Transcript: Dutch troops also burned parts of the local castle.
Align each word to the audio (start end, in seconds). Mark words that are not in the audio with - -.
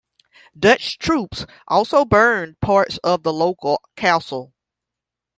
Dutch 0.57 0.97
troops 0.97 1.45
also 1.67 2.05
burned 2.05 2.59
parts 2.59 2.97
of 3.03 3.21
the 3.21 3.31
local 3.31 3.79
castle. 3.95 4.51